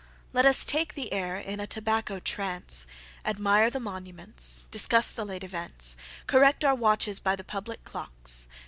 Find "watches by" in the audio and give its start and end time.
6.73-7.35